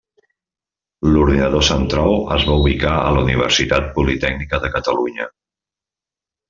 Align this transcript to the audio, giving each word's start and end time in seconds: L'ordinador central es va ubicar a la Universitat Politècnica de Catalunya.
L'ordinador 1.15 1.65
central 1.67 2.17
es 2.37 2.47
va 2.49 2.57
ubicar 2.63 2.95
a 3.03 3.13
la 3.19 3.23
Universitat 3.29 3.95
Politècnica 3.99 4.65
de 4.65 4.77
Catalunya. 4.79 5.33